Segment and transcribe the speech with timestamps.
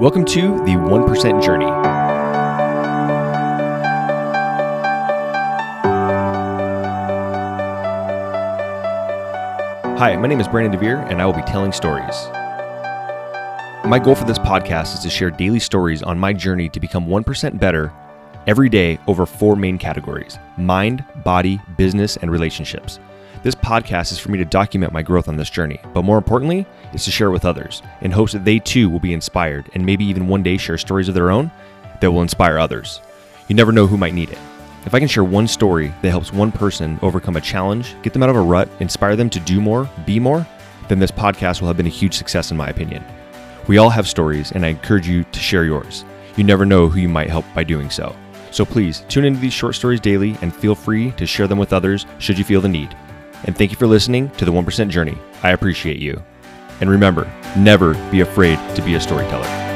[0.00, 1.66] Welcome to the 1% Journey.
[9.98, 12.16] Hi, my name is Brandon DeVere, and I will be telling stories.
[13.84, 17.06] My goal for this podcast is to share daily stories on my journey to become
[17.06, 17.92] 1% better
[18.46, 22.98] every day over four main categories mind, body, business, and relationships.
[23.42, 26.66] This podcast is for me to document my growth on this journey, but more importantly,
[26.92, 29.86] is to share it with others in hopes that they too will be inspired and
[29.86, 31.50] maybe even one day share stories of their own
[32.02, 33.00] that will inspire others.
[33.48, 34.38] You never know who might need it.
[34.84, 38.22] If I can share one story that helps one person overcome a challenge, get them
[38.22, 40.46] out of a rut, inspire them to do more, be more,
[40.88, 43.02] then this podcast will have been a huge success in my opinion.
[43.68, 46.04] We all have stories, and I encourage you to share yours.
[46.36, 48.14] You never know who you might help by doing so.
[48.50, 51.72] So please tune into these short stories daily and feel free to share them with
[51.72, 52.94] others should you feel the need.
[53.44, 55.18] And thank you for listening to the 1% Journey.
[55.42, 56.22] I appreciate you.
[56.80, 59.69] And remember, never be afraid to be a storyteller.